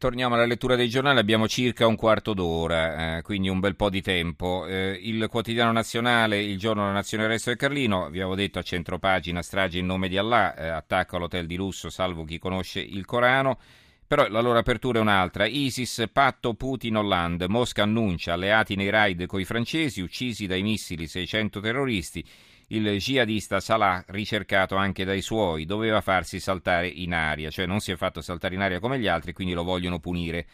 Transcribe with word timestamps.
Torniamo 0.00 0.34
alla 0.34 0.46
lettura 0.46 0.76
dei 0.76 0.88
giornali, 0.88 1.18
abbiamo 1.18 1.46
circa 1.46 1.86
un 1.86 1.94
quarto 1.94 2.32
d'ora, 2.32 3.18
eh, 3.18 3.20
quindi 3.20 3.50
un 3.50 3.60
bel 3.60 3.76
po' 3.76 3.90
di 3.90 4.00
tempo. 4.00 4.64
Eh, 4.64 4.98
il 4.98 5.26
quotidiano 5.28 5.72
nazionale, 5.72 6.40
il 6.40 6.56
giorno 6.56 6.80
della 6.80 6.94
nazione 6.94 7.26
resto 7.26 7.50
del 7.50 7.58
Carlino, 7.58 8.08
vi 8.08 8.20
avevo 8.20 8.34
detto 8.34 8.58
a 8.58 8.62
centropagina 8.62 9.42
strage 9.42 9.78
in 9.78 9.84
nome 9.84 10.08
di 10.08 10.16
Allah, 10.16 10.54
eh, 10.54 10.68
attacco 10.68 11.16
all'hotel 11.16 11.46
di 11.46 11.56
lusso 11.56 11.90
salvo 11.90 12.24
chi 12.24 12.38
conosce 12.38 12.80
il 12.80 13.04
Corano. 13.04 13.58
Però 14.06 14.26
la 14.26 14.40
loro 14.40 14.56
apertura 14.56 15.00
è 15.00 15.02
un'altra. 15.02 15.44
ISIS, 15.44 16.08
patto 16.10 16.54
Putin-Hollande. 16.54 17.46
Mosca 17.46 17.82
annuncia 17.82 18.32
alleati 18.32 18.76
nei 18.76 18.88
raid 18.88 19.26
coi 19.26 19.44
francesi, 19.44 20.00
uccisi 20.00 20.46
dai 20.46 20.62
missili 20.62 21.08
600 21.08 21.60
terroristi 21.60 22.24
il 22.70 22.96
jihadista 22.98 23.60
Salah, 23.60 24.04
ricercato 24.08 24.76
anche 24.76 25.04
dai 25.04 25.22
suoi, 25.22 25.64
doveva 25.64 26.00
farsi 26.00 26.40
saltare 26.40 26.88
in 26.88 27.12
aria, 27.12 27.50
cioè 27.50 27.66
non 27.66 27.80
si 27.80 27.92
è 27.92 27.96
fatto 27.96 28.20
saltare 28.20 28.54
in 28.54 28.60
aria 28.60 28.80
come 28.80 28.98
gli 28.98 29.06
altri, 29.06 29.32
quindi 29.32 29.54
lo 29.54 29.64
vogliono 29.64 29.98
punire. 29.98 30.46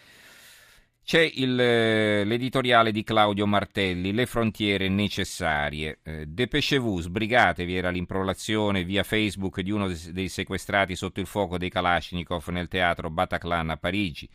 C'è 1.06 1.20
il, 1.20 1.60
eh, 1.60 2.24
l'editoriale 2.24 2.90
di 2.90 3.04
Claudio 3.04 3.46
Martelli, 3.46 4.12
Le 4.12 4.26
frontiere 4.26 4.88
necessarie. 4.88 6.00
Eh, 6.02 6.26
Depescevu, 6.26 7.00
sbrigatevi, 7.00 7.76
era 7.76 7.90
l'improlazione 7.90 8.82
via 8.82 9.04
Facebook 9.04 9.60
di 9.60 9.70
uno 9.70 9.88
dei 10.10 10.28
sequestrati 10.28 10.96
sotto 10.96 11.20
il 11.20 11.26
fuoco 11.26 11.58
dei 11.58 11.70
Kalashnikov 11.70 12.48
nel 12.48 12.66
teatro 12.66 13.08
Bataclan 13.08 13.70
a 13.70 13.76
Parigi. 13.76 14.28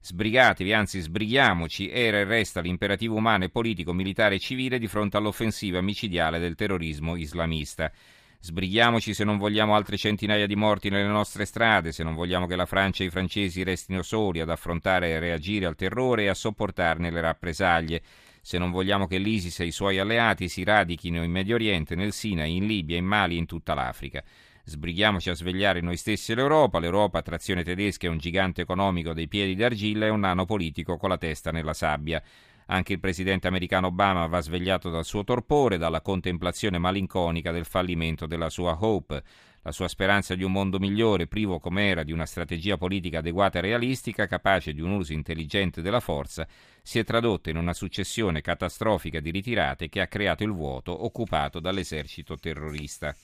Sbrigatevi, 0.00 0.72
anzi 0.72 1.00
sbrighiamoci, 1.00 1.90
era 1.90 2.18
e 2.18 2.24
resta 2.24 2.60
l'imperativo 2.60 3.16
umano 3.16 3.44
e 3.44 3.48
politico, 3.48 3.92
militare 3.92 4.36
e 4.36 4.38
civile 4.38 4.78
di 4.78 4.86
fronte 4.86 5.16
all'offensiva 5.16 5.80
micidiale 5.80 6.38
del 6.38 6.54
terrorismo 6.54 7.16
islamista. 7.16 7.90
Sbrighiamoci 8.38 9.12
se 9.12 9.24
non 9.24 9.38
vogliamo 9.38 9.74
altre 9.74 9.96
centinaia 9.96 10.46
di 10.46 10.54
morti 10.54 10.88
nelle 10.88 11.08
nostre 11.08 11.44
strade, 11.44 11.90
se 11.90 12.04
non 12.04 12.14
vogliamo 12.14 12.46
che 12.46 12.54
la 12.54 12.66
Francia 12.66 13.02
e 13.02 13.06
i 13.06 13.10
francesi 13.10 13.64
restino 13.64 14.02
soli 14.02 14.40
ad 14.40 14.50
affrontare 14.50 15.08
e 15.08 15.18
reagire 15.18 15.66
al 15.66 15.74
terrore 15.74 16.24
e 16.24 16.28
a 16.28 16.34
sopportarne 16.34 17.10
le 17.10 17.20
rappresaglie, 17.20 18.02
se 18.40 18.58
non 18.58 18.70
vogliamo 18.70 19.08
che 19.08 19.18
l'ISIS 19.18 19.58
e 19.58 19.66
i 19.66 19.72
suoi 19.72 19.98
alleati 19.98 20.48
si 20.48 20.62
radichino 20.62 21.24
in 21.24 21.32
Medio 21.32 21.56
Oriente, 21.56 21.96
nel 21.96 22.12
Sinai, 22.12 22.54
in 22.54 22.66
Libia, 22.66 22.96
in 22.96 23.04
Mali 23.04 23.34
e 23.34 23.38
in 23.38 23.46
tutta 23.46 23.74
l'Africa. 23.74 24.22
Sbrighiamoci 24.68 25.30
a 25.30 25.34
svegliare 25.34 25.80
noi 25.80 25.96
stessi 25.96 26.34
l'Europa. 26.34 26.80
L'Europa, 26.80 27.22
trazione 27.22 27.62
tedesca, 27.62 28.08
è 28.08 28.10
un 28.10 28.18
gigante 28.18 28.62
economico 28.62 29.12
dei 29.12 29.28
piedi 29.28 29.54
d'argilla 29.54 30.06
e 30.06 30.08
un 30.08 30.18
nano 30.18 30.44
politico 30.44 30.96
con 30.96 31.08
la 31.08 31.18
testa 31.18 31.52
nella 31.52 31.72
sabbia. 31.72 32.20
Anche 32.66 32.94
il 32.94 32.98
presidente 32.98 33.46
americano 33.46 33.86
Obama 33.86 34.26
va 34.26 34.40
svegliato 34.40 34.90
dal 34.90 35.04
suo 35.04 35.22
torpore, 35.22 35.78
dalla 35.78 36.00
contemplazione 36.00 36.78
malinconica 36.78 37.52
del 37.52 37.64
fallimento 37.64 38.26
della 38.26 38.50
sua 38.50 38.76
Hope. 38.80 39.22
La 39.62 39.70
sua 39.70 39.86
speranza 39.86 40.34
di 40.34 40.42
un 40.42 40.50
mondo 40.50 40.80
migliore, 40.80 41.28
privo 41.28 41.60
com'era 41.60 42.02
di 42.02 42.10
una 42.10 42.26
strategia 42.26 42.76
politica 42.76 43.18
adeguata 43.18 43.58
e 43.58 43.62
realistica, 43.62 44.26
capace 44.26 44.72
di 44.72 44.80
un 44.80 44.90
uso 44.90 45.12
intelligente 45.12 45.80
della 45.80 46.00
forza, 46.00 46.44
si 46.82 46.98
è 46.98 47.04
tradotta 47.04 47.50
in 47.50 47.56
una 47.56 47.72
successione 47.72 48.40
catastrofica 48.40 49.20
di 49.20 49.30
ritirate 49.30 49.88
che 49.88 50.00
ha 50.00 50.08
creato 50.08 50.42
il 50.42 50.52
vuoto 50.52 51.04
occupato 51.04 51.60
dall'esercito 51.60 52.36
terrorista. 52.36 53.14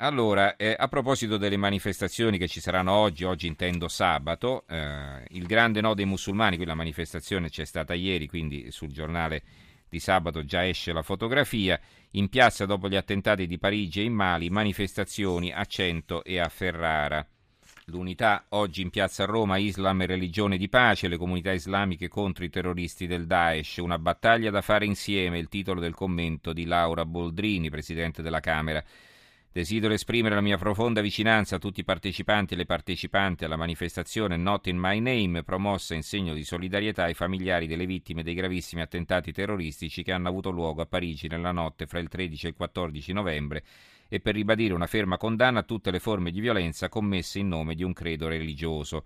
Allora, 0.00 0.54
eh, 0.54 0.76
a 0.78 0.86
proposito 0.86 1.38
delle 1.38 1.56
manifestazioni 1.56 2.38
che 2.38 2.46
ci 2.46 2.60
saranno 2.60 2.92
oggi, 2.92 3.24
oggi 3.24 3.48
intendo 3.48 3.88
sabato, 3.88 4.64
eh, 4.68 5.24
il 5.30 5.44
grande 5.44 5.80
no 5.80 5.94
dei 5.94 6.04
musulmani, 6.04 6.56
qui 6.56 6.64
la 6.66 6.76
manifestazione 6.76 7.48
c'è 7.48 7.64
stata 7.64 7.94
ieri, 7.94 8.28
quindi 8.28 8.70
sul 8.70 8.92
giornale 8.92 9.42
di 9.88 9.98
sabato 9.98 10.44
già 10.44 10.64
esce 10.64 10.92
la 10.92 11.02
fotografia, 11.02 11.80
in 12.12 12.28
piazza 12.28 12.64
dopo 12.64 12.88
gli 12.88 12.94
attentati 12.94 13.48
di 13.48 13.58
Parigi 13.58 13.98
e 13.98 14.04
in 14.04 14.12
Mali, 14.12 14.50
manifestazioni 14.50 15.50
a 15.50 15.64
Cento 15.64 16.22
e 16.22 16.38
a 16.38 16.48
Ferrara. 16.48 17.26
L'unità 17.86 18.44
oggi 18.50 18.82
in 18.82 18.90
piazza 18.90 19.24
a 19.24 19.26
Roma, 19.26 19.56
Islam 19.56 20.02
e 20.02 20.06
religione 20.06 20.58
di 20.58 20.68
pace, 20.68 21.08
le 21.08 21.16
comunità 21.16 21.50
islamiche 21.50 22.06
contro 22.06 22.44
i 22.44 22.50
terroristi 22.50 23.08
del 23.08 23.26
Daesh, 23.26 23.78
una 23.78 23.98
battaglia 23.98 24.50
da 24.50 24.62
fare 24.62 24.84
insieme, 24.84 25.40
il 25.40 25.48
titolo 25.48 25.80
del 25.80 25.94
commento 25.94 26.52
di 26.52 26.66
Laura 26.66 27.04
Boldrini, 27.04 27.68
Presidente 27.68 28.22
della 28.22 28.38
Camera. 28.38 28.84
Desidero 29.50 29.94
esprimere 29.94 30.34
la 30.34 30.42
mia 30.42 30.58
profonda 30.58 31.00
vicinanza 31.00 31.56
a 31.56 31.58
tutti 31.58 31.80
i 31.80 31.84
partecipanti 31.84 32.52
e 32.52 32.56
le 32.58 32.66
partecipanti 32.66 33.44
alla 33.44 33.56
manifestazione 33.56 34.36
Not 34.36 34.66
in 34.66 34.76
My 34.76 35.00
Name, 35.00 35.42
promossa 35.42 35.94
in 35.94 36.02
segno 36.02 36.34
di 36.34 36.44
solidarietà 36.44 37.04
ai 37.04 37.14
familiari 37.14 37.66
delle 37.66 37.86
vittime 37.86 38.22
dei 38.22 38.34
gravissimi 38.34 38.82
attentati 38.82 39.32
terroristici 39.32 40.02
che 40.02 40.12
hanno 40.12 40.28
avuto 40.28 40.50
luogo 40.50 40.82
a 40.82 40.86
Parigi 40.86 41.28
nella 41.28 41.50
notte 41.50 41.86
fra 41.86 41.98
il 41.98 42.08
13 42.08 42.46
e 42.46 42.48
il 42.50 42.54
14 42.56 43.12
novembre 43.14 43.64
e 44.06 44.20
per 44.20 44.34
ribadire 44.34 44.74
una 44.74 44.86
ferma 44.86 45.16
condanna 45.16 45.60
a 45.60 45.64
tutte 45.64 45.90
le 45.90 45.98
forme 45.98 46.30
di 46.30 46.40
violenza 46.40 46.90
commesse 46.90 47.38
in 47.38 47.48
nome 47.48 47.74
di 47.74 47.82
un 47.82 47.94
credo 47.94 48.28
religioso. 48.28 49.04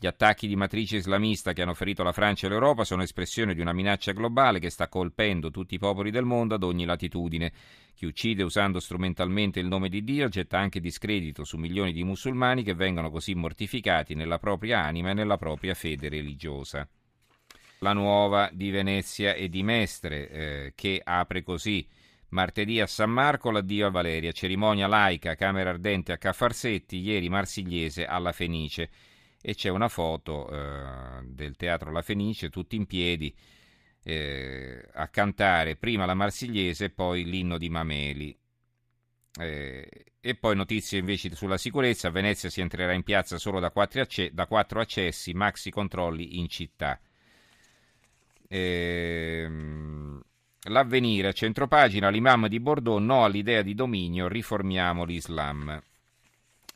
Gli 0.00 0.06
attacchi 0.06 0.46
di 0.46 0.54
matrice 0.54 0.94
islamista 0.94 1.52
che 1.52 1.62
hanno 1.62 1.74
ferito 1.74 2.04
la 2.04 2.12
Francia 2.12 2.46
e 2.46 2.50
l'Europa 2.50 2.84
sono 2.84 3.02
espressione 3.02 3.52
di 3.52 3.60
una 3.60 3.72
minaccia 3.72 4.12
globale 4.12 4.60
che 4.60 4.70
sta 4.70 4.86
colpendo 4.86 5.50
tutti 5.50 5.74
i 5.74 5.78
popoli 5.78 6.12
del 6.12 6.24
mondo 6.24 6.54
ad 6.54 6.62
ogni 6.62 6.84
latitudine. 6.84 7.52
Chi 7.96 8.06
uccide 8.06 8.44
usando 8.44 8.78
strumentalmente 8.78 9.58
il 9.58 9.66
nome 9.66 9.88
di 9.88 10.04
Dio 10.04 10.28
getta 10.28 10.56
anche 10.56 10.78
discredito 10.78 11.42
su 11.42 11.56
milioni 11.56 11.92
di 11.92 12.04
musulmani 12.04 12.62
che 12.62 12.74
vengono 12.74 13.10
così 13.10 13.34
mortificati 13.34 14.14
nella 14.14 14.38
propria 14.38 14.84
anima 14.84 15.10
e 15.10 15.14
nella 15.14 15.36
propria 15.36 15.74
fede 15.74 16.08
religiosa. 16.08 16.88
La 17.80 17.92
nuova 17.92 18.50
di 18.52 18.70
Venezia 18.70 19.34
e 19.34 19.48
di 19.48 19.64
Mestre, 19.64 20.30
eh, 20.30 20.72
che 20.76 21.00
apre 21.02 21.42
così. 21.42 21.84
Martedì 22.28 22.80
a 22.80 22.86
San 22.86 23.10
Marco 23.10 23.50
l'addio 23.50 23.88
a 23.88 23.90
Valeria, 23.90 24.30
cerimonia 24.30 24.86
laica, 24.86 25.34
camera 25.34 25.70
ardente 25.70 26.12
a 26.12 26.18
Caffarsetti, 26.18 26.98
ieri 26.98 27.28
marsigliese 27.28 28.06
alla 28.06 28.30
Fenice 28.30 28.90
e 29.40 29.54
c'è 29.54 29.68
una 29.68 29.88
foto 29.88 30.50
eh, 30.50 31.22
del 31.24 31.56
teatro 31.56 31.90
La 31.92 32.02
Fenice, 32.02 32.50
tutti 32.50 32.76
in 32.76 32.86
piedi, 32.86 33.34
eh, 34.02 34.88
a 34.94 35.08
cantare 35.08 35.76
prima 35.76 36.06
la 36.06 36.14
Marsigliese 36.14 36.86
e 36.86 36.90
poi 36.90 37.24
l'inno 37.24 37.58
di 37.58 37.68
Mameli. 37.68 38.36
Eh, 39.40 39.88
e 40.20 40.34
poi 40.34 40.56
notizie 40.56 40.98
invece 40.98 41.34
sulla 41.34 41.56
sicurezza, 41.56 42.10
Venezia 42.10 42.50
si 42.50 42.60
entrerà 42.60 42.92
in 42.92 43.04
piazza 43.04 43.38
solo 43.38 43.60
da 43.60 43.70
quattro, 43.70 44.00
acce- 44.00 44.32
da 44.32 44.46
quattro 44.46 44.80
accessi, 44.80 45.32
maxi 45.32 45.70
controlli 45.70 46.38
in 46.38 46.48
città. 46.48 47.00
Ehm, 48.48 50.20
l'avvenire, 50.68 51.28
a 51.28 51.32
centropagina, 51.32 52.08
l'imam 52.08 52.48
di 52.48 52.58
Bordeaux, 52.60 53.00
no 53.00 53.24
all'idea 53.24 53.62
di 53.62 53.74
dominio, 53.74 54.26
riformiamo 54.26 55.04
l'Islam. 55.04 55.82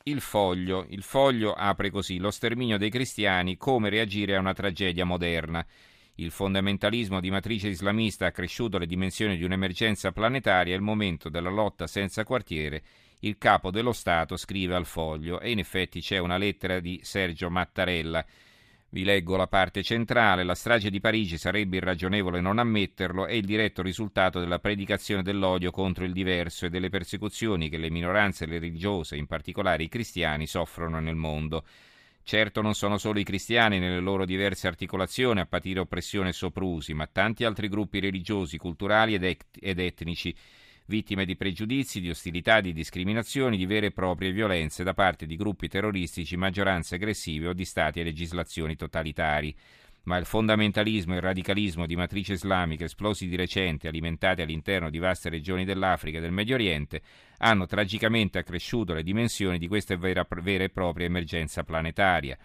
Il 0.05 0.21
foglio. 0.21 0.87
Il 0.89 1.03
foglio 1.03 1.53
apre 1.53 1.91
così: 1.91 2.19
Lo 2.19 2.31
sterminio 2.31 2.77
dei 2.77 2.91
cristiani, 2.91 3.57
come 3.57 3.89
reagire 3.89 4.35
a 4.37 4.41
una 4.41 4.53
tragedia 4.53 5.05
moderna. 5.05 5.65
Il 6.17 6.31
fondamentalismo 6.31 7.21
di 7.21 7.31
matrice 7.31 7.69
islamista 7.69 8.27
ha 8.27 8.33
cresciuto 8.33 8.79
le 8.79 8.87
dimensioni 8.87 9.37
di 9.37 9.45
un'emergenza 9.45 10.13
planetaria, 10.13 10.75
il 10.75 10.83
momento 10.83 11.29
della 11.29 11.51
lotta 11.51 11.87
senza 11.87 12.25
quartiere. 12.25 12.83
Il 13.21 13.39
capo 13.39 13.71
dello 13.71 13.93
Stato 13.93 14.37
scrive 14.37 14.75
al 14.75 14.87
foglio 14.87 15.41
e 15.41 15.53
in 15.53 15.61
effetti 15.61 16.01
c'è 16.01 16.19
una 16.19 16.37
lettera 16.37 16.81
di 16.81 17.01
Sergio 17.03 17.49
Mattarella 17.49 18.25
vi 18.93 19.05
leggo 19.05 19.37
la 19.37 19.47
parte 19.47 19.83
centrale. 19.83 20.45
La 20.45 20.55
strage 20.55 20.91
di 20.91 21.01
Parigi 21.01 21.39
sarebbe 21.39 21.77
irragionevole 21.79 22.41
non 22.41 22.59
ammetterlo, 22.59 23.27
è 23.27 23.33
il 23.33 23.45
diretto 23.45 23.83
risultato 23.83 24.39
della 24.39 24.59
predicazione 24.59 25.23
dell'odio 25.23 25.71
contro 25.71 26.05
il 26.05 26.13
diverso 26.13 26.67
e 26.67 26.71
delle 26.71 26.91
persecuzioni 26.91 27.71
che 27.71 27.79
le 27.79 27.91
minoranze 27.91 28.45
religiose, 28.45 29.17
in 29.17 29.27
particolare 29.27 29.83
i 29.83 29.89
cristiani, 29.89 30.47
soffrono 30.47 31.01
nel 31.01 31.17
mondo. 31.17 31.65
Certo 32.23 32.61
non 32.61 32.75
sono 32.75 32.99
solo 32.99 33.19
i 33.19 33.25
cristiani 33.25 33.79
nelle 33.79 33.99
loro 33.99 34.27
diverse 34.27 34.69
articolazioni 34.69 35.41
a 35.41 35.47
patire 35.47 35.81
oppressione 35.81 36.29
e 36.29 36.33
soprusi, 36.33 36.93
ma 36.93 37.07
tanti 37.07 37.45
altri 37.45 37.69
gruppi 37.69 37.99
religiosi, 37.99 38.59
culturali 38.59 39.15
ed, 39.15 39.25
et- 39.25 39.47
ed 39.59 39.79
etnici 39.81 40.35
vittime 40.87 41.25
di 41.25 41.37
pregiudizi, 41.37 42.01
di 42.01 42.11
ostilità, 42.11 42.61
di 42.61 42.73
discriminazioni, 42.73 43.57
di 43.57 43.67
vere 43.67 43.87
e 43.87 43.93
proprie 43.93 44.33
violenze 44.33 44.85
da 44.85 44.95
parte 44.95 45.27
di 45.27 45.37
gruppi 45.37 45.69
terroristici, 45.69 46.37
maggioranze 46.37 46.97
aggressive 46.97 47.49
o 47.49 47.53
di 47.53 47.65
stati 47.65 48.01
e 48.01 48.05
legislazioni 48.05 48.77
totalitari. 48.77 49.55
Ma 50.05 50.17
il 50.17 50.25
fondamentalismo 50.25 51.13
e 51.13 51.17
il 51.17 51.23
radicalismo 51.23 51.87
di 51.87 51.95
matrice 51.95 52.33
islamica 52.33 52.85
esplosi 52.85 53.29
di 53.29 53.37
recente, 53.37 53.87
alimentati 53.87 54.43
all'interno 54.43 54.91
di 54.91 54.99
vaste 54.99 55.29
regioni 55.29 55.65
dell'Africa 55.65 56.19
e 56.19 56.21
del 56.21 56.33
Medio 56.33 56.57
Oriente, 56.57 57.03
hanno 57.39 57.67
tragicamente 57.67 58.39
accresciuto 58.39 58.95
le 58.95 59.05
dimensioni 59.05 59.59
di 59.59 59.69
questa 59.69 59.97
vera, 59.97 60.27
vera 60.41 60.65
e 60.65 60.71
propria 60.71 61.07
emergenza 61.07 61.63
planetaria 61.63 62.37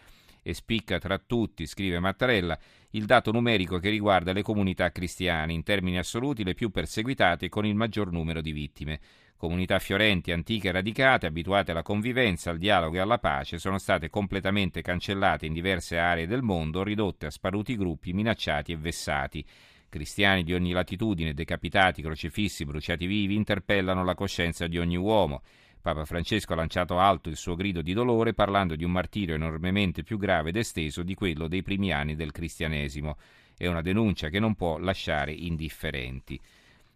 e 0.47 0.53
spicca 0.53 0.97
tra 0.97 1.17
tutti, 1.17 1.65
scrive 1.65 1.99
Mattarella, 1.99 2.57
il 2.91 3.05
dato 3.05 3.31
numerico 3.31 3.79
che 3.79 3.89
riguarda 3.89 4.31
le 4.31 4.41
comunità 4.41 4.91
cristiane, 4.91 5.53
in 5.53 5.63
termini 5.63 5.97
assoluti 5.97 6.43
le 6.43 6.53
più 6.53 6.69
perseguitate 6.69 7.49
con 7.49 7.65
il 7.65 7.75
maggior 7.75 8.11
numero 8.11 8.41
di 8.41 8.51
vittime. 8.51 8.99
Comunità 9.35 9.77
fiorenti, 9.77 10.31
antiche 10.31 10.69
e 10.69 10.71
radicate, 10.71 11.27
abituate 11.27 11.71
alla 11.71 11.83
convivenza, 11.83 12.49
al 12.49 12.57
dialogo 12.57 12.95
e 12.95 12.99
alla 12.99 13.19
pace, 13.19 13.59
sono 13.59 13.77
state 13.77 14.09
completamente 14.09 14.81
cancellate 14.81 15.45
in 15.45 15.53
diverse 15.53 15.97
aree 15.99 16.25
del 16.25 16.41
mondo, 16.41 16.81
ridotte 16.81 17.27
a 17.27 17.29
sparuti 17.29 17.75
gruppi, 17.77 18.13
minacciati 18.13 18.71
e 18.71 18.77
vessati. 18.77 19.45
Cristiani 19.89 20.43
di 20.43 20.53
ogni 20.53 20.71
latitudine, 20.71 21.33
decapitati, 21.33 22.01
crocefissi, 22.01 22.65
bruciati 22.65 23.05
vivi, 23.05 23.35
interpellano 23.35 24.03
la 24.03 24.15
coscienza 24.15 24.65
di 24.65 24.79
ogni 24.79 24.97
uomo. 24.97 25.43
Papa 25.87 26.03
Francesco 26.03 26.51
ha 26.51 26.57
lanciato 26.57 26.99
alto 26.99 27.29
il 27.29 27.37
suo 27.37 27.55
grido 27.55 27.81
di 27.81 27.93
dolore 27.93 28.33
parlando 28.33 28.75
di 28.75 28.83
un 28.83 28.91
martirio 28.91 29.35
enormemente 29.35 30.03
più 30.03 30.17
grave 30.17 30.49
ed 30.49 30.57
esteso 30.57 31.01
di 31.01 31.13
quello 31.13 31.47
dei 31.47 31.63
primi 31.63 31.93
anni 31.93 32.13
del 32.13 32.33
cristianesimo. 32.33 33.15
È 33.55 33.67
una 33.67 33.81
denuncia 33.81 34.27
che 34.27 34.41
non 34.41 34.55
può 34.55 34.77
lasciare 34.79 35.31
indifferenti. 35.31 36.37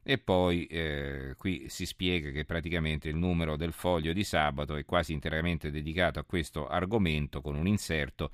E 0.03 0.17
poi 0.17 0.65
eh, 0.65 1.35
qui 1.37 1.69
si 1.69 1.85
spiega 1.85 2.31
che 2.31 2.43
praticamente 2.43 3.07
il 3.07 3.15
numero 3.15 3.55
del 3.55 3.71
foglio 3.71 4.11
di 4.11 4.25
sabato 4.25 4.75
è 4.75 4.83
quasi 4.83 5.13
interamente 5.13 5.71
dedicato 5.71 6.19
a 6.19 6.25
questo 6.25 6.67
argomento 6.67 7.39
con 7.39 7.55
un 7.55 7.67
inserto. 7.67 8.31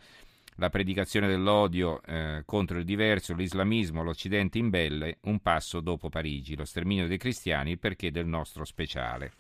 La 0.56 0.72
predicazione 0.72 1.28
dell'odio 1.28 2.02
eh, 2.02 2.42
contro 2.46 2.80
il 2.80 2.84
diverso, 2.84 3.36
l'islamismo, 3.36 4.02
l'Occidente 4.02 4.58
imbelle, 4.58 5.20
un 5.26 5.38
passo 5.38 5.82
dopo 5.82 6.10
Parigi, 6.10 6.56
lo 6.56 6.66
sterminio 6.66 7.06
dei 7.06 7.20
cristiani, 7.20 7.70
il 7.70 7.78
perché 7.78 8.10
del 8.10 8.26
nostro 8.26 8.66
speciale. 8.66 9.34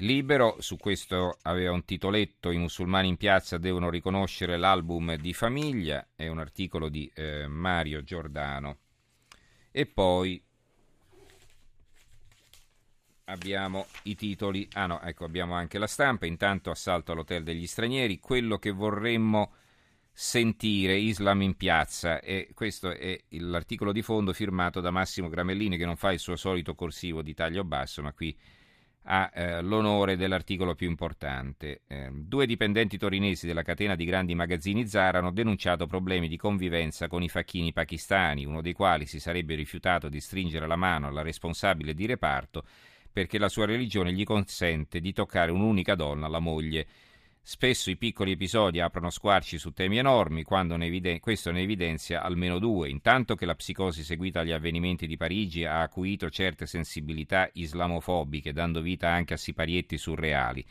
Libero, 0.00 0.56
su 0.60 0.76
questo 0.76 1.38
aveva 1.42 1.72
un 1.72 1.84
titoletto, 1.84 2.52
i 2.52 2.56
musulmani 2.56 3.08
in 3.08 3.16
piazza 3.16 3.58
devono 3.58 3.90
riconoscere 3.90 4.56
l'album 4.56 5.16
di 5.16 5.32
famiglia, 5.32 6.06
è 6.14 6.28
un 6.28 6.38
articolo 6.38 6.88
di 6.88 7.10
eh, 7.14 7.48
Mario 7.48 8.04
Giordano. 8.04 8.78
E 9.72 9.86
poi 9.86 10.40
abbiamo 13.24 13.86
i 14.04 14.14
titoli. 14.14 14.68
Ah 14.74 14.86
no, 14.86 15.00
ecco, 15.00 15.24
abbiamo 15.24 15.54
anche 15.54 15.78
la 15.78 15.88
stampa. 15.88 16.26
Intanto 16.26 16.70
assalto 16.70 17.10
all'hotel 17.10 17.42
degli 17.42 17.66
stranieri. 17.66 18.20
Quello 18.20 18.58
che 18.58 18.70
vorremmo 18.70 19.52
sentire, 20.12 20.96
Islam 20.96 21.42
in 21.42 21.56
piazza. 21.56 22.20
E 22.20 22.50
questo 22.54 22.90
è 22.90 23.20
l'articolo 23.30 23.90
di 23.92 24.02
fondo 24.02 24.32
firmato 24.32 24.80
da 24.80 24.92
Massimo 24.92 25.28
Gramellini, 25.28 25.76
che 25.76 25.84
non 25.84 25.96
fa 25.96 26.12
il 26.12 26.20
suo 26.20 26.36
solito 26.36 26.76
corsivo 26.76 27.20
di 27.20 27.34
taglio 27.34 27.64
basso, 27.64 28.00
ma 28.00 28.12
qui 28.12 28.36
ha 29.10 29.30
eh, 29.32 29.62
l'onore 29.62 30.16
dell'articolo 30.16 30.74
più 30.74 30.86
importante. 30.86 31.80
Eh, 31.86 32.10
due 32.12 32.46
dipendenti 32.46 32.98
torinesi 32.98 33.46
della 33.46 33.62
catena 33.62 33.94
di 33.94 34.04
grandi 34.04 34.34
magazzini 34.34 34.86
Zara 34.86 35.18
hanno 35.18 35.32
denunciato 35.32 35.86
problemi 35.86 36.28
di 36.28 36.36
convivenza 36.36 37.08
con 37.08 37.22
i 37.22 37.28
facchini 37.28 37.72
pakistani, 37.72 38.44
uno 38.44 38.60
dei 38.60 38.74
quali 38.74 39.06
si 39.06 39.18
sarebbe 39.18 39.54
rifiutato 39.54 40.08
di 40.08 40.20
stringere 40.20 40.66
la 40.66 40.76
mano 40.76 41.06
alla 41.06 41.22
responsabile 41.22 41.94
di 41.94 42.06
reparto 42.06 42.64
perché 43.10 43.38
la 43.38 43.48
sua 43.48 43.66
religione 43.66 44.12
gli 44.12 44.24
consente 44.24 45.00
di 45.00 45.12
toccare 45.12 45.50
un'unica 45.50 45.94
donna, 45.94 46.28
la 46.28 46.38
moglie. 46.38 46.86
Spesso 47.50 47.88
i 47.88 47.96
piccoli 47.96 48.32
episodi 48.32 48.78
aprono 48.78 49.08
squarci 49.08 49.56
su 49.56 49.72
temi 49.72 49.96
enormi, 49.96 50.42
quando 50.42 50.76
ne 50.76 50.84
eviden- 50.84 51.18
questo 51.18 51.50
ne 51.50 51.62
evidenzia 51.62 52.22
almeno 52.22 52.58
due. 52.58 52.90
Intanto 52.90 53.36
che 53.36 53.46
la 53.46 53.54
psicosi 53.54 54.04
seguita 54.04 54.40
agli 54.40 54.52
avvenimenti 54.52 55.06
di 55.06 55.16
Parigi 55.16 55.64
ha 55.64 55.80
acuito 55.80 56.28
certe 56.28 56.66
sensibilità 56.66 57.48
islamofobiche, 57.54 58.52
dando 58.52 58.82
vita 58.82 59.08
anche 59.08 59.32
a 59.32 59.38
siparietti 59.38 59.96
surreali. 59.96 60.62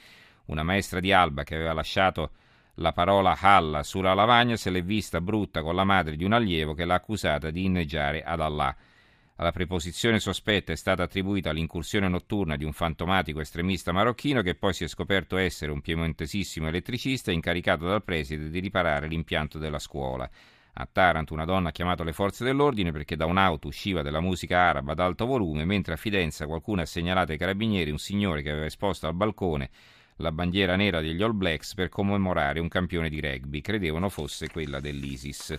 Una 0.45 0.62
maestra 0.62 1.00
di 1.00 1.12
Alba 1.12 1.44
che 1.44 1.56
aveva 1.56 1.74
lasciato 1.74 2.29
la 2.75 2.94
parola 2.94 3.35
Halla 3.35 3.81
sulla 3.81 4.13
lavagna 4.13 4.56
se 4.56 4.69
l'è 4.69 4.83
vista 4.83 5.19
brutta 5.19 5.63
con 5.63 5.73
la 5.73 5.83
madre 5.83 6.15
di 6.15 6.25
un 6.25 6.33
allievo 6.33 6.75
che 6.75 6.85
l'ha 6.85 6.94
accusata 6.94 7.50
di 7.50 7.65
inneggiare 7.65 8.21
ad 8.21 8.39
Allah. 8.39 8.75
Alla 9.39 9.51
preposizione 9.51 10.19
sospetta 10.19 10.72
è 10.72 10.75
stata 10.75 11.04
attribuita 11.04 11.51
l'incursione 11.51 12.07
notturna 12.07 12.56
di 12.56 12.63
un 12.63 12.74
fantomatico 12.74 13.39
estremista 13.39 13.92
marocchino 13.92 14.42
che 14.42 14.56
poi 14.56 14.74
si 14.74 14.84
è 14.84 14.88
scoperto 14.88 15.38
essere 15.38 15.72
un 15.72 15.80
piemontesissimo 15.80 16.68
elettricista 16.68 17.31
incaricato 17.31 17.86
dal 17.86 18.04
preside 18.04 18.50
di 18.50 18.60
riparare 18.60 19.07
l'impianto 19.07 19.60
della 19.60 19.78
scuola. 19.78 20.28
A 20.80 20.89
Taranto 20.92 21.36
una 21.36 21.45
donna 21.45 21.69
ha 21.69 21.72
chiamato 21.72 22.04
le 22.04 22.13
forze 22.13 22.44
dell'ordine 22.44 22.92
perché 22.92 23.16
da 23.16 23.28
un'auto 23.28 23.68
usciva 23.68 24.01
della 24.01 24.22
musica 24.22 24.57
araba 24.57 24.94
ad 24.94 25.00
alto 25.00 25.28
volume, 25.28 25.66
mentre 25.66 25.94
a 25.94 25.98
Fidenza 25.98 26.48
qualcuno 26.48 26.81
ha 26.81 26.88
segnalato 26.88 27.31
ai 27.31 27.38
carabinieri 27.38 27.92
un 27.92 28.00
signore 28.00 28.42
che 28.42 28.50
aveva 28.50 28.66
esposto 28.66 29.06
al 29.06 29.13
balcone 29.13 29.69
la 30.16 30.31
bandiera 30.31 30.75
nera 30.75 31.00
degli 31.00 31.22
All 31.22 31.38
Blacks 31.38 31.75
per 31.75 31.90
commemorare 31.90 32.60
un 32.60 32.69
campione 32.69 33.07
di 33.07 33.22
rugby. 33.22 33.62
Credevano 33.62 34.10
fosse 34.10 34.50
quella 34.50 34.80
dell'ISIS 34.80 35.56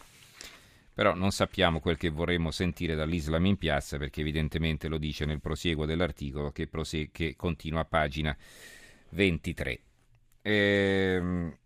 però 0.99 1.15
non 1.15 1.31
sappiamo 1.31 1.79
quel 1.79 1.97
che 1.97 2.09
vorremmo 2.09 2.50
sentire 2.50 2.97
dall'Islam 2.97 3.47
in 3.47 3.56
piazza 3.56 3.99
perché 3.99 4.21
evidentemente 4.21 4.89
lo 4.89 4.99
dice 4.99 5.27
nel 5.27 5.41
prosieguo 5.41 5.87
dell'articolo 5.87 6.50
che, 6.50 6.67
prose- 6.67 7.11
che 7.12 7.37
continua 7.37 7.83
a 7.83 7.85
pagina 7.85 8.37
23. 9.11 9.81
Ehm, 10.43 11.56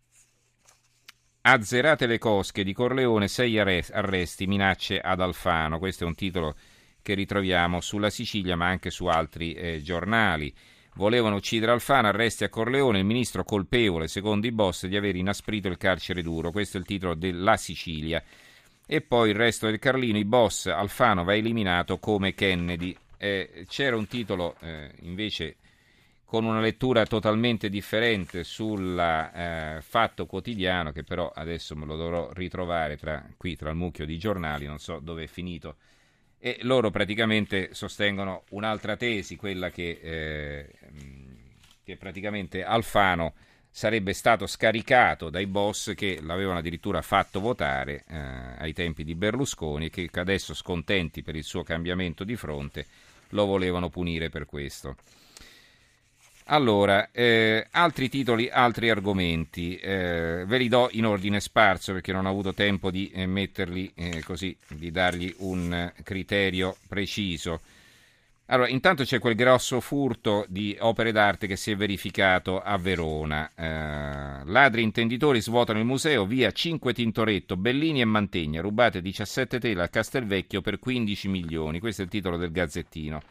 azzerate 1.41 2.05
le 2.05 2.19
cosche 2.19 2.63
di 2.63 2.75
Corleone, 2.75 3.27
sei 3.27 3.59
arresti, 3.59 4.47
minacce 4.47 5.01
ad 5.01 5.23
Alfano. 5.23 5.79
Questo 5.79 6.05
è 6.05 6.07
un 6.07 6.15
titolo 6.15 6.55
che 7.01 7.15
ritroviamo 7.15 7.81
sulla 7.81 8.11
Sicilia 8.11 8.55
ma 8.55 8.67
anche 8.67 8.91
su 8.91 9.07
altri 9.07 9.55
eh, 9.55 9.81
giornali. 9.81 10.55
Volevano 10.97 11.37
uccidere 11.37 11.73
Alfano, 11.73 12.09
arresti 12.09 12.45
a 12.45 12.51
Corleone, 12.51 12.99
il 12.99 13.07
ministro 13.07 13.45
colpevole, 13.45 14.09
secondo 14.09 14.47
i 14.47 14.53
boss, 14.53 14.85
di 14.85 14.97
aver 14.99 15.17
inasprito 15.17 15.69
il 15.69 15.79
carcere 15.79 16.21
duro. 16.21 16.51
Questo 16.51 16.77
è 16.77 16.81
il 16.81 16.87
titolo 16.87 17.15
della 17.15 17.57
Sicilia 17.57 18.23
e 18.93 19.01
poi 19.01 19.31
il 19.31 19.37
resto 19.37 19.65
del 19.65 19.79
Carlino, 19.79 20.19
i 20.19 20.27
boss, 20.27 20.67
Alfano 20.67 21.25
va 21.25 21.35
eliminato 21.35 21.97
come 21.97 22.35
Kennedy. 22.35 22.95
Eh, 23.17 23.65
c'era 23.67 23.97
un 23.97 24.07
titolo 24.07 24.57
eh, 24.61 24.91
invece 25.01 25.57
con 26.27 26.45
una 26.45 26.61
lettura 26.61 27.07
totalmente 27.07 27.71
differente 27.71 28.45
sul 28.45 28.99
eh, 28.99 29.79
fatto 29.81 30.27
quotidiano 30.27 30.93
che 30.93 31.05
però 31.05 31.33
adesso 31.35 31.75
me 31.75 31.87
lo 31.87 31.97
dovrò 31.97 32.33
ritrovare 32.35 32.99
tra, 32.99 33.27
qui 33.39 33.57
tra 33.57 33.71
il 33.71 33.77
mucchio 33.77 34.05
di 34.05 34.19
giornali, 34.19 34.67
non 34.67 34.79
so 34.79 34.99
dove 34.99 35.23
è 35.23 35.27
finito. 35.27 35.77
E 36.39 36.59
loro 36.61 36.91
praticamente 36.91 37.71
sostengono 37.73 38.43
un'altra 38.51 38.99
tesi, 38.99 39.37
quella 39.37 39.71
che, 39.71 40.01
eh, 40.03 40.69
che 41.83 41.97
praticamente 41.97 42.63
Alfano 42.63 43.33
sarebbe 43.75 44.13
stato 44.13 44.47
scaricato 44.47 45.31
dai 45.31 45.47
boss 45.47 45.95
che 45.95 46.19
l'avevano 46.21 46.59
addirittura 46.59 47.01
fatto 47.01 47.41
votare 47.41 48.05
eh, 48.07 48.17
ai 48.59 48.75
tempi 48.75 49.03
di 49.03 49.15
Berlusconi 49.15 49.87
e 49.87 49.91
che 49.91 50.21
adesso 50.21 50.53
scontenti 50.53 51.23
per 51.23 51.37
il 51.37 51.43
suo 51.43 51.63
cambiamento 51.63 52.23
di 52.23 52.37
fronte 52.37 52.87
lo 53.31 53.47
volevano 53.47 53.89
punire 53.89 54.29
per 54.29 54.45
questo. 54.45 54.97
Allora, 56.47 57.11
eh, 57.13 57.67
altri 57.71 58.11
titoli, 58.11 58.51
altri 58.51 58.91
argomenti, 58.91 59.77
eh, 59.77 60.45
ve 60.47 60.59
li 60.59 60.69
do 60.69 60.89
in 60.93 61.07
ordine 61.07 61.41
sparso 61.41 61.95
perché 61.95 62.13
non 62.13 62.27
ho 62.27 62.31
avuto 62.31 62.53
tempo 62.53 62.91
di 62.91 63.11
eh, 63.11 63.25
metterli 63.27 63.91
eh, 63.95 64.23
così, 64.23 64.55
di 64.69 64.91
dargli 64.91 65.35
un 65.39 65.91
criterio 66.03 66.77
preciso. 66.89 67.61
Allora, 68.53 68.69
intanto 68.69 69.05
c'è 69.05 69.19
quel 69.19 69.35
grosso 69.35 69.81
furto 69.81 70.45
di 70.47 70.77
opere 70.79 71.11
d'arte 71.11 71.47
che 71.47 71.57
si 71.57 71.71
è 71.71 71.77
verificato 71.77 72.61
a 72.61 72.77
Verona. 72.77 73.51
Eh, 73.55 74.45
ladri 74.45 74.83
intenditori 74.83 75.41
svuotano 75.41 75.79
il 75.79 75.87
museo 75.87 76.27
via 76.27 76.51
5 76.51 76.93
Tintoretto, 76.93 77.57
Bellini 77.57 78.03
e 78.03 78.05
Mantegna, 78.05 78.61
rubate 78.61 79.01
17 79.01 79.59
tele 79.59 79.83
a 79.83 79.89
Castelvecchio 79.89 80.61
per 80.61 80.79
15 80.79 81.29
milioni. 81.29 81.81
Questo 81.81 82.03
è 82.03 82.05
il 82.05 82.11
titolo 82.11 82.37
del 82.37 82.53
Gazzettino 82.53 83.23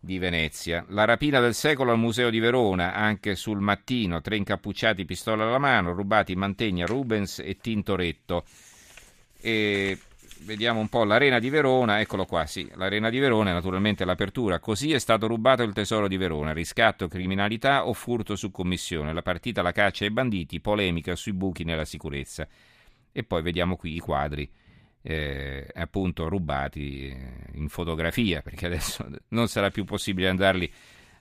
di 0.00 0.18
Venezia. 0.18 0.84
La 0.88 1.04
rapina 1.04 1.38
del 1.38 1.54
secolo 1.54 1.92
al 1.92 1.98
Museo 1.98 2.28
di 2.28 2.40
Verona, 2.40 2.94
anche 2.94 3.36
sul 3.36 3.60
mattino, 3.60 4.20
tre 4.20 4.38
incappucciati 4.38 5.04
pistola 5.04 5.44
alla 5.44 5.58
mano, 5.58 5.92
rubati 5.92 6.34
Mantegna, 6.34 6.84
Rubens 6.84 7.38
e 7.38 7.58
Tintoretto. 7.60 8.44
E 9.40 9.98
vediamo 10.42 10.80
un 10.80 10.88
po' 10.88 11.04
l'Arena 11.04 11.38
di 11.38 11.50
Verona, 11.50 12.00
eccolo 12.00 12.24
qua, 12.24 12.46
sì, 12.46 12.68
l'Arena 12.74 13.10
di 13.10 13.18
Verona 13.18 13.52
naturalmente 13.52 14.04
l'apertura. 14.04 14.58
Così 14.58 14.92
è 14.92 14.98
stato 14.98 15.26
rubato 15.26 15.62
il 15.62 15.72
tesoro 15.72 16.08
di 16.08 16.16
Verona, 16.16 16.52
riscatto, 16.52 17.08
criminalità 17.08 17.86
o 17.86 17.92
furto 17.92 18.36
su 18.36 18.50
commissione, 18.50 19.12
la 19.12 19.22
partita 19.22 19.62
la 19.62 19.72
caccia 19.72 20.04
ai 20.04 20.10
banditi, 20.10 20.60
polemica 20.60 21.14
sui 21.16 21.32
buchi 21.32 21.64
nella 21.64 21.84
sicurezza. 21.84 22.46
E 23.12 23.24
poi 23.24 23.42
vediamo 23.42 23.76
qui 23.76 23.94
i 23.94 24.00
quadri. 24.00 24.50
Eh, 25.00 25.66
appunto 25.74 26.28
rubati 26.28 27.06
eh, 27.06 27.16
in 27.54 27.68
fotografia 27.68 28.42
perché 28.42 28.66
adesso 28.66 29.08
non 29.28 29.46
sarà 29.46 29.70
più 29.70 29.84
possibile 29.84 30.28
andarli 30.28 30.70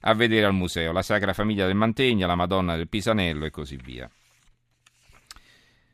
a 0.02 0.14
vedere 0.16 0.48
al 0.48 0.54
museo 0.54 0.92
la 0.92 1.04
Sacra 1.04 1.32
Famiglia 1.34 1.68
del 1.68 1.76
Mantegna, 1.76 2.26
la 2.26 2.36
Madonna 2.36 2.76
del 2.76 2.88
Pisanello 2.88 3.46
e 3.46 3.52
così 3.52 3.78
via. 3.78 4.10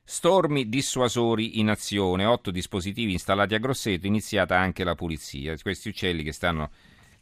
Stormi 0.06 0.68
dissuasori 0.68 1.60
in 1.60 1.70
azione, 1.70 2.26
otto 2.26 2.52
dispositivi 2.52 3.14
installati 3.14 3.56
a 3.56 3.58
Grosseto, 3.58 4.06
iniziata 4.06 4.60
anche 4.60 4.84
la 4.84 4.96
pulizia. 4.96 5.56
Questi 5.58 5.88
uccelli 5.88 6.24
che 6.24 6.34
stanno 6.34 6.72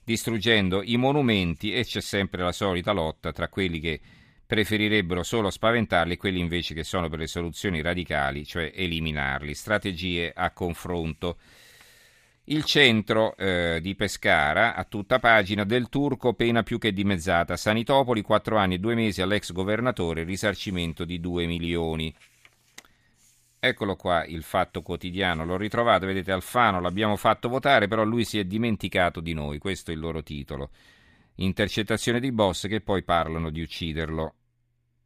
distruggendo 0.04 0.82
i 0.82 0.98
monumenti 0.98 1.74
e 1.74 1.86
c'è 1.86 2.02
sempre 2.02 2.42
la 2.42 2.52
solita 2.52 2.92
lotta 2.92 3.32
tra 3.32 3.50
quelli 3.50 3.80
che 3.80 4.00
preferirebbero 4.48 5.22
solo 5.22 5.52
spaventarli 5.52 6.14
e 6.14 6.18
quelli 6.18 6.40
invece 6.40 6.74
che 6.74 6.84
sono 6.84 7.08
per 7.08 7.20
le 7.20 7.28
soluzioni 7.28 7.82
radicali, 7.82 8.46
cioè 8.46 8.72
eliminarli. 8.74 9.54
Strategie 9.54 10.34
a 10.36 10.50
confronto. 10.50 11.38
Il 12.46 12.64
centro 12.66 13.38
eh, 13.38 13.80
di 13.80 13.94
Pescara, 13.96 14.74
a 14.76 14.84
tutta 14.86 15.20
pagina, 15.20 15.64
del 15.64 15.88
turco 15.88 16.34
pena 16.34 16.64
più 16.64 16.80
che 16.80 16.92
dimezzata. 16.92 17.56
Sanitopoli, 17.56 18.24
4 18.24 18.58
anni 18.58 18.76
e 18.76 18.80
2 18.80 18.96
mesi 18.96 19.22
all'ex 19.22 19.52
governatore, 19.52 20.24
risarcimento 20.24 21.06
di 21.06 21.20
2 21.20 21.46
milioni. 21.46 22.14
Eccolo 23.64 23.96
qua 23.96 24.26
il 24.26 24.42
fatto 24.42 24.82
quotidiano, 24.82 25.46
l'ho 25.46 25.56
ritrovato, 25.56 26.08
vedete 26.08 26.32
Alfano, 26.32 26.82
l'abbiamo 26.82 27.16
fatto 27.16 27.48
votare, 27.48 27.88
però 27.88 28.04
lui 28.04 28.26
si 28.26 28.40
è 28.40 28.44
dimenticato 28.44 29.20
di 29.20 29.34
noi, 29.34 29.60
questo 29.60 29.92
è 29.92 29.94
il 29.94 30.00
loro 30.00 30.24
titolo. 30.24 30.72
Intercettazione 31.36 32.20
di 32.20 32.32
boss 32.32 32.68
che 32.68 32.82
poi 32.82 33.04
parlano 33.04 33.52
di 33.52 33.62
ucciderlo. 33.62 34.34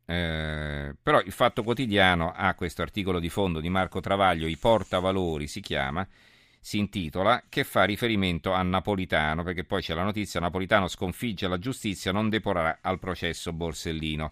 Eh, 0.05 0.95
però 1.03 1.19
il 1.19 1.33
fatto 1.33 1.63
quotidiano 1.63 2.31
ha 2.31 2.53
questo 2.53 2.81
articolo 2.81 3.19
di 3.19 3.27
fondo 3.27 3.59
di 3.59 3.67
Marco 3.67 3.99
Travaglio, 3.99 4.47
I 4.47 4.55
portavalori 4.55 5.47
si 5.47 5.59
chiama, 5.59 6.07
si 6.57 6.77
intitola, 6.77 7.43
che 7.49 7.65
fa 7.65 7.83
riferimento 7.83 8.53
a 8.53 8.61
Napolitano, 8.61 9.43
perché 9.43 9.65
poi 9.65 9.81
c'è 9.81 9.93
la 9.93 10.03
notizia, 10.03 10.39
Napolitano 10.39 10.87
sconfigge 10.87 11.49
la 11.49 11.59
giustizia, 11.59 12.13
non 12.13 12.29
deporrà 12.29 12.77
al 12.79 12.99
processo 12.99 13.51
Borsellino. 13.51 14.31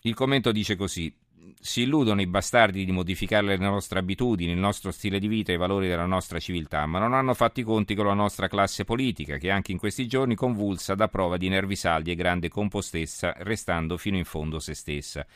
Il 0.00 0.14
commento 0.14 0.50
dice 0.50 0.74
così, 0.74 1.14
si 1.60 1.82
illudono 1.82 2.20
i 2.20 2.26
bastardi 2.26 2.84
di 2.84 2.92
modificare 2.92 3.46
le 3.46 3.56
nostre 3.56 3.98
abitudini, 3.98 4.52
il 4.52 4.58
nostro 4.58 4.90
stile 4.90 5.18
di 5.18 5.28
vita 5.28 5.52
e 5.52 5.54
i 5.56 5.58
valori 5.58 5.88
della 5.88 6.06
nostra 6.06 6.38
civiltà, 6.38 6.86
ma 6.86 6.98
non 6.98 7.14
hanno 7.14 7.34
fatto 7.34 7.60
i 7.60 7.62
conti 7.62 7.94
con 7.94 8.06
la 8.06 8.14
nostra 8.14 8.48
classe 8.48 8.84
politica, 8.84 9.36
che 9.36 9.50
anche 9.50 9.72
in 9.72 9.78
questi 9.78 10.06
giorni 10.06 10.34
convulsa 10.34 10.94
da 10.94 11.08
prova 11.08 11.36
di 11.36 11.48
nervi 11.48 11.76
saldi 11.76 12.10
e 12.10 12.14
grande 12.14 12.48
compostezza, 12.48 13.34
restando 13.38 13.96
fino 13.96 14.16
in 14.16 14.24
fondo 14.24 14.58
se 14.58 14.74
stessa. 14.74 15.26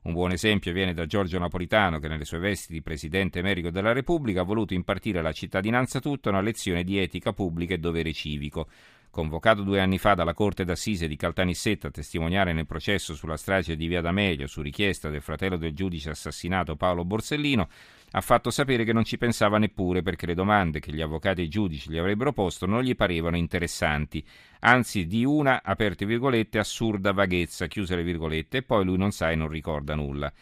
Un 0.00 0.12
buon 0.12 0.30
esempio 0.30 0.72
viene 0.72 0.94
da 0.94 1.06
Giorgio 1.06 1.38
Napolitano 1.38 1.98
che 1.98 2.08
nelle 2.08 2.24
sue 2.24 2.38
vesti 2.38 2.72
di 2.72 2.82
Presidente 2.82 3.40
Emerico 3.40 3.70
della 3.70 3.92
Repubblica 3.92 4.40
ha 4.40 4.44
voluto 4.44 4.72
impartire 4.72 5.18
alla 5.18 5.32
cittadinanza 5.32 6.00
tutta 6.00 6.30
una 6.30 6.40
lezione 6.40 6.84
di 6.84 6.98
etica 6.98 7.32
pubblica 7.32 7.74
e 7.74 7.78
dovere 7.78 8.12
civico. 8.12 8.68
Convocato 9.10 9.62
due 9.62 9.80
anni 9.80 9.98
fa 9.98 10.14
dalla 10.14 10.34
Corte 10.34 10.64
d'Assise 10.64 11.08
di 11.08 11.16
Caltanissetta 11.16 11.88
a 11.88 11.90
testimoniare 11.90 12.52
nel 12.52 12.66
processo 12.66 13.14
sulla 13.14 13.36
strage 13.36 13.74
di 13.74 13.86
Via 13.86 14.00
D'Amelio 14.00 14.46
su 14.46 14.60
richiesta 14.60 15.08
del 15.08 15.22
fratello 15.22 15.56
del 15.56 15.72
giudice 15.72 16.10
assassinato 16.10 16.76
Paolo 16.76 17.04
Borsellino, 17.04 17.68
ha 18.12 18.20
fatto 18.20 18.50
sapere 18.50 18.84
che 18.84 18.92
non 18.92 19.04
ci 19.04 19.18
pensava 19.18 19.58
neppure 19.58 20.02
perché 20.02 20.26
le 20.26 20.34
domande 20.34 20.80
che 20.80 20.92
gli 20.92 21.00
avvocati 21.00 21.40
e 21.40 21.44
i 21.44 21.48
giudici 21.48 21.90
gli 21.90 21.98
avrebbero 21.98 22.32
posto 22.32 22.66
non 22.66 22.82
gli 22.82 22.94
parevano 22.94 23.36
interessanti, 23.36 24.24
anzi 24.60 25.06
di 25.06 25.24
una, 25.24 25.62
aperte 25.62 26.06
virgolette, 26.06 26.58
assurda 26.58 27.12
vaghezza, 27.12 27.66
chiuse 27.66 27.96
le 27.96 28.02
virgolette, 28.02 28.58
e 28.58 28.62
poi 28.62 28.84
lui 28.84 28.98
non 28.98 29.10
sa 29.10 29.30
e 29.30 29.34
non 29.34 29.48
ricorda 29.48 29.94
nulla. 29.94 30.32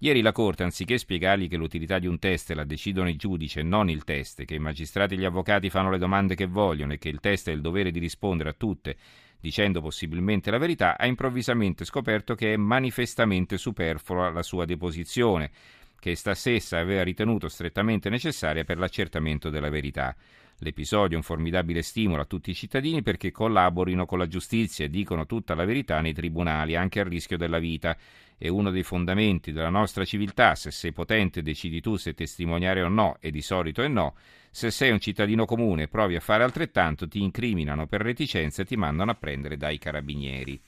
Ieri 0.00 0.20
la 0.20 0.30
Corte, 0.30 0.62
anziché 0.62 0.96
spiegargli 0.96 1.48
che 1.48 1.56
l'utilità 1.56 1.98
di 1.98 2.06
un 2.06 2.20
test 2.20 2.52
la 2.52 2.62
decidono 2.62 3.08
i 3.08 3.16
giudici 3.16 3.58
e 3.58 3.64
non 3.64 3.90
il 3.90 4.04
test, 4.04 4.44
che 4.44 4.54
i 4.54 4.60
magistrati 4.60 5.14
e 5.14 5.18
gli 5.18 5.24
avvocati 5.24 5.70
fanno 5.70 5.90
le 5.90 5.98
domande 5.98 6.36
che 6.36 6.46
vogliono 6.46 6.92
e 6.92 6.98
che 6.98 7.08
il 7.08 7.18
test 7.18 7.48
ha 7.48 7.50
il 7.50 7.60
dovere 7.60 7.90
di 7.90 7.98
rispondere 7.98 8.50
a 8.50 8.54
tutte, 8.56 8.96
dicendo 9.40 9.80
possibilmente 9.80 10.52
la 10.52 10.58
verità, 10.58 10.96
ha 10.96 11.04
improvvisamente 11.04 11.84
scoperto 11.84 12.36
che 12.36 12.52
è 12.52 12.56
manifestamente 12.56 13.58
superflua 13.58 14.30
la 14.30 14.44
sua 14.44 14.64
deposizione, 14.64 15.50
che 15.98 16.14
sta 16.14 16.32
stessa 16.34 16.78
aveva 16.78 17.02
ritenuto 17.02 17.48
strettamente 17.48 18.08
necessaria 18.08 18.62
per 18.62 18.78
l'accertamento 18.78 19.50
della 19.50 19.68
verità. 19.68 20.14
L'episodio 20.60 21.12
è 21.12 21.16
un 21.16 21.22
formidabile 21.22 21.82
stimolo 21.82 22.22
a 22.22 22.24
tutti 22.24 22.50
i 22.50 22.54
cittadini 22.54 23.00
perché 23.00 23.30
collaborino 23.30 24.06
con 24.06 24.18
la 24.18 24.26
giustizia 24.26 24.84
e 24.84 24.90
dicono 24.90 25.24
tutta 25.24 25.54
la 25.54 25.64
verità 25.64 26.00
nei 26.00 26.12
tribunali, 26.12 26.74
anche 26.74 26.98
a 26.98 27.04
rischio 27.04 27.36
della 27.36 27.60
vita. 27.60 27.96
È 28.36 28.48
uno 28.48 28.70
dei 28.70 28.82
fondamenti 28.82 29.52
della 29.52 29.68
nostra 29.68 30.04
civiltà. 30.04 30.56
Se 30.56 30.72
sei 30.72 30.92
potente 30.92 31.42
decidi 31.42 31.80
tu 31.80 31.94
se 31.94 32.12
testimoniare 32.12 32.82
o 32.82 32.88
no, 32.88 33.18
e 33.20 33.30
di 33.30 33.40
solito 33.40 33.82
è 33.82 33.88
no. 33.88 34.16
Se 34.50 34.72
sei 34.72 34.90
un 34.90 34.98
cittadino 34.98 35.44
comune 35.44 35.84
e 35.84 35.88
provi 35.88 36.16
a 36.16 36.20
fare 36.20 36.42
altrettanto, 36.42 37.06
ti 37.06 37.22
incriminano 37.22 37.86
per 37.86 38.00
reticenza 38.00 38.62
e 38.62 38.64
ti 38.64 38.76
mandano 38.76 39.12
a 39.12 39.14
prendere 39.14 39.56
dai 39.56 39.78
carabinieri 39.78 40.60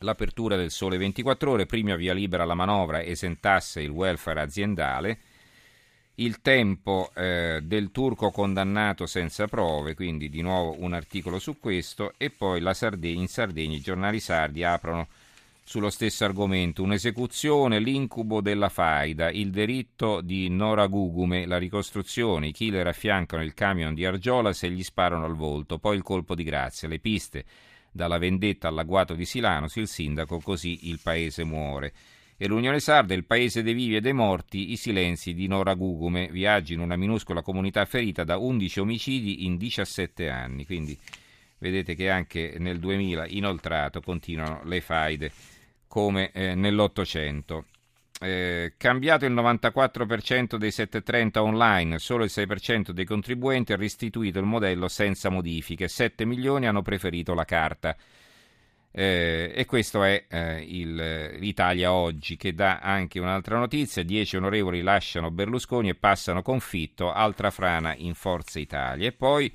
l'apertura 0.00 0.56
del 0.56 0.70
Sole 0.70 0.98
24 0.98 1.50
Ore, 1.50 1.66
prima 1.66 1.96
via 1.96 2.12
libera 2.12 2.44
la 2.44 2.54
manovra 2.54 3.02
esentasse 3.02 3.80
il 3.80 3.88
welfare 3.88 4.40
aziendale, 4.42 5.18
il 6.16 6.40
tempo 6.40 7.10
eh, 7.14 7.60
del 7.62 7.90
turco 7.90 8.30
condannato 8.30 9.06
senza 9.06 9.46
prove, 9.46 9.94
quindi 9.94 10.28
di 10.30 10.40
nuovo 10.40 10.76
un 10.78 10.94
articolo 10.94 11.38
su 11.38 11.58
questo, 11.58 12.14
e 12.16 12.30
poi 12.30 12.62
Sardegna, 12.74 13.20
in 13.20 13.28
Sardegna 13.28 13.76
i 13.76 13.80
giornali 13.80 14.20
sardi 14.20 14.64
aprono 14.64 15.08
sullo 15.62 15.90
stesso 15.90 16.24
argomento, 16.24 16.82
un'esecuzione, 16.82 17.80
l'incubo 17.80 18.40
della 18.40 18.68
faida, 18.68 19.30
il 19.30 19.50
delitto 19.50 20.20
di 20.20 20.48
Nora 20.48 20.86
Gugume, 20.86 21.44
la 21.44 21.58
ricostruzione, 21.58 22.48
i 22.48 22.52
killer 22.52 22.86
affiancano 22.86 23.42
il 23.42 23.52
camion 23.52 23.92
di 23.92 24.06
Argiola 24.06 24.52
se 24.52 24.70
gli 24.70 24.84
sparano 24.84 25.24
al 25.24 25.34
volto, 25.34 25.78
poi 25.78 25.96
il 25.96 26.02
colpo 26.02 26.34
di 26.34 26.44
grazia, 26.44 26.88
le 26.88 27.00
piste 27.00 27.44
dalla 27.90 28.18
vendetta 28.18 28.68
all'agguato 28.68 29.14
di 29.14 29.24
Silanos, 29.24 29.74
il 29.76 29.88
sindaco, 29.88 30.38
così 30.38 30.88
il 30.88 31.00
paese 31.02 31.44
muore. 31.44 31.92
E 32.38 32.46
l'Unione 32.46 32.80
Sarda, 32.80 33.14
il 33.14 33.24
paese 33.24 33.62
dei 33.62 33.72
vivi 33.72 33.96
e 33.96 34.00
dei 34.02 34.12
morti, 34.12 34.70
i 34.72 34.76
silenzi 34.76 35.32
di 35.32 35.46
Nora 35.46 35.74
Gugume, 35.74 36.28
viaggi 36.30 36.74
in 36.74 36.80
una 36.80 36.96
minuscola 36.96 37.40
comunità 37.40 37.84
ferita 37.86 38.24
da 38.24 38.36
11 38.36 38.80
omicidi 38.80 39.46
in 39.46 39.56
17 39.56 40.28
anni. 40.28 40.66
Quindi 40.66 40.98
vedete 41.58 41.94
che 41.94 42.10
anche 42.10 42.56
nel 42.58 42.78
2000 42.78 43.26
inoltrato 43.28 44.02
continuano 44.02 44.60
le 44.64 44.82
faide 44.82 45.32
come 45.88 46.30
eh, 46.32 46.54
nell'Ottocento. 46.54 47.64
Eh, 48.20 48.74
cambiato 48.76 49.24
il 49.24 49.32
94% 49.32 50.56
dei 50.56 50.70
730 50.70 51.42
online, 51.42 51.98
solo 51.98 52.24
il 52.24 52.30
6% 52.32 52.90
dei 52.90 53.04
contribuenti 53.06 53.72
ha 53.72 53.76
restituito 53.76 54.38
il 54.38 54.44
modello 54.44 54.88
senza 54.88 55.30
modifiche, 55.30 55.88
7 55.88 56.26
milioni 56.26 56.66
hanno 56.66 56.82
preferito 56.82 57.32
la 57.32 57.44
carta. 57.44 57.96
Eh, 58.98 59.52
e 59.54 59.66
questo 59.66 60.02
è 60.04 60.24
eh, 60.26 60.64
il, 60.66 61.36
l'Italia 61.38 61.92
oggi 61.92 62.38
che 62.38 62.54
dà 62.54 62.78
anche 62.78 63.20
un'altra 63.20 63.58
notizia, 63.58 64.02
10 64.02 64.36
onorevoli 64.36 64.80
lasciano 64.80 65.30
Berlusconi 65.30 65.90
e 65.90 65.94
passano 65.94 66.40
confitto, 66.40 67.12
altra 67.12 67.50
frana 67.50 67.94
in 67.94 68.14
Forza 68.14 68.58
Italia. 68.58 69.06
E 69.06 69.12
poi 69.12 69.54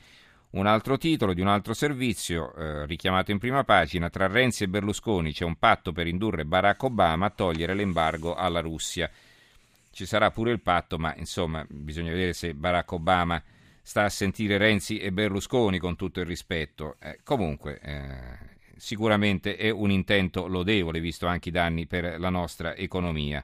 un 0.51 0.67
altro 0.67 0.99
titolo 0.99 1.33
di 1.33 1.41
un 1.41 1.47
altro 1.47 1.73
servizio, 1.73 2.53
eh, 2.53 2.85
richiamato 2.85 3.31
in 3.31 3.39
prima 3.39 3.63
pagina, 3.63 4.11
tra 4.11 4.27
Renzi 4.27 4.65
e 4.65 4.67
Berlusconi 4.67 5.33
c'è 5.33 5.43
un 5.43 5.55
patto 5.55 5.91
per 5.91 6.05
indurre 6.05 6.45
Barack 6.45 6.83
Obama 6.83 7.25
a 7.25 7.31
togliere 7.31 7.73
l'embargo 7.73 8.35
alla 8.35 8.59
Russia. 8.59 9.09
Ci 9.89 10.05
sarà 10.05 10.29
pure 10.29 10.51
il 10.51 10.61
patto, 10.61 10.99
ma 10.99 11.15
insomma 11.15 11.65
bisogna 11.67 12.11
vedere 12.11 12.33
se 12.33 12.53
Barack 12.53 12.91
Obama 12.91 13.41
sta 13.81 14.03
a 14.03 14.09
sentire 14.09 14.59
Renzi 14.59 14.99
e 14.99 15.11
Berlusconi 15.11 15.79
con 15.79 15.95
tutto 15.95 16.19
il 16.19 16.27
rispetto. 16.27 16.97
Eh, 16.99 17.21
comunque, 17.23 17.79
eh, 17.81 18.50
sicuramente 18.81 19.57
è 19.57 19.69
un 19.69 19.91
intento 19.91 20.47
lodevole, 20.47 20.99
visto 20.99 21.27
anche 21.27 21.49
i 21.49 21.51
danni 21.51 21.85
per 21.85 22.19
la 22.19 22.29
nostra 22.29 22.75
economia. 22.75 23.43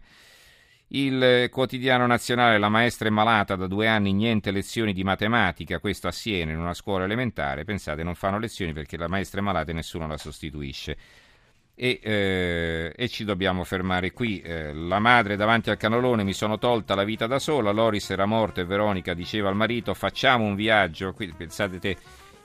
Il 0.89 1.50
quotidiano 1.51 2.08
nazionale 2.08 2.58
La 2.58 2.70
maestra 2.70 3.08
è 3.08 3.12
malata 3.12 3.56
da 3.56 3.67
due 3.67 3.88
anni, 3.88 4.13
niente 4.13 4.50
lezioni 4.50 4.94
di 4.94 5.03
matematica, 5.03 5.79
questo 5.79 6.08
a 6.08 6.12
Siena 6.12 6.53
in 6.53 6.60
una 6.60 6.74
scuola 6.74 7.03
elementare, 7.03 7.65
pensate 7.65 8.01
non 8.01 8.15
fanno 8.15 8.39
lezioni 8.39 8.74
perché 8.74 8.98
la 8.98 9.08
maestra 9.08 9.39
è 9.39 9.44
malata 9.44 9.70
e 9.70 9.75
nessuno 9.75 10.08
la 10.08 10.17
sostituisce. 10.17 10.98
E, 11.75 12.00
eh, 12.01 12.94
e 12.96 13.08
ci 13.08 13.24
dobbiamo 13.24 13.63
fermare 13.63 14.12
qui. 14.13 14.41
Eh, 14.41 14.74
la 14.74 14.98
madre 14.98 15.36
davanti 15.36 15.70
al 15.70 15.77
canolone 15.77 16.24
mi 16.24 16.34
sono 16.34 16.58
tolta 16.58 16.96
la 16.96 17.03
vita 17.03 17.27
da 17.27 17.38
sola, 17.38 17.70
Loris 17.70 18.10
era 18.10 18.25
morto 18.25 18.60
e 18.60 18.65
Veronica 18.65 19.13
diceva 19.13 19.50
al 19.50 19.56
marito 19.56 19.94
facciamo 19.94 20.46
un 20.46 20.56
viaggio, 20.56 21.13
qui 21.13 21.32
pensate 21.38 21.77
te 21.77 21.96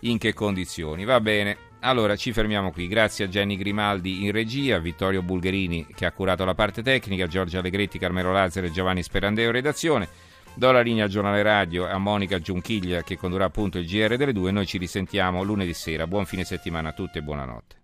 in 0.00 0.18
che 0.18 0.34
condizioni. 0.34 1.04
Va 1.04 1.20
bene, 1.20 1.70
allora 1.82 2.16
ci 2.16 2.32
fermiamo 2.32 2.72
qui. 2.72 2.88
Grazie 2.88 3.26
a 3.26 3.28
Jenny 3.28 3.56
Grimaldi 3.56 4.24
in 4.24 4.32
regia, 4.32 4.76
a 4.76 4.80
Vittorio 4.80 5.22
Bulgherini 5.22 5.86
che 5.94 6.06
ha 6.06 6.12
curato 6.12 6.44
la 6.44 6.54
parte 6.54 6.82
tecnica, 6.82 7.24
a 7.24 7.28
Giorgio 7.28 7.58
Allegretti, 7.58 7.98
Carmelo 7.98 8.32
Lazzaro 8.32 8.66
e 8.66 8.72
Giovanni 8.72 9.02
Sperandeo 9.02 9.50
redazione. 9.50 10.08
Do 10.54 10.70
la 10.70 10.80
linea 10.82 11.04
al 11.04 11.10
giornale 11.10 11.42
radio 11.42 11.88
a 11.88 11.96
Monica 11.98 12.38
Giunchiglia 12.38 13.02
che 13.02 13.16
condurrà 13.16 13.46
appunto 13.46 13.78
il 13.78 13.86
GR 13.86 14.16
delle 14.16 14.32
due. 14.32 14.50
Noi 14.50 14.66
ci 14.66 14.78
risentiamo 14.78 15.42
lunedì 15.42 15.72
sera. 15.72 16.06
Buon 16.06 16.26
fine 16.26 16.44
settimana 16.44 16.90
a 16.90 16.92
tutti 16.92 17.18
e 17.18 17.22
buonanotte. 17.22 17.76